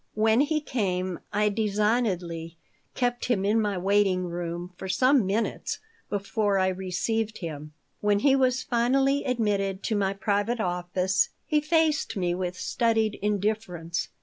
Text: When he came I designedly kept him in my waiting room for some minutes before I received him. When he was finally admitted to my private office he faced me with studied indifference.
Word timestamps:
When 0.15 0.39
he 0.41 0.61
came 0.61 1.19
I 1.31 1.49
designedly 1.49 2.57
kept 2.95 3.25
him 3.25 3.45
in 3.45 3.61
my 3.61 3.77
waiting 3.77 4.23
room 4.25 4.73
for 4.75 4.89
some 4.89 5.27
minutes 5.27 5.77
before 6.09 6.57
I 6.57 6.69
received 6.69 7.37
him. 7.37 7.73
When 7.99 8.17
he 8.21 8.35
was 8.35 8.63
finally 8.63 9.23
admitted 9.25 9.83
to 9.83 9.95
my 9.95 10.13
private 10.13 10.59
office 10.59 11.29
he 11.45 11.61
faced 11.61 12.17
me 12.17 12.33
with 12.33 12.57
studied 12.59 13.19
indifference. 13.21 14.09